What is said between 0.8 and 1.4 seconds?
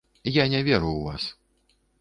ў вас.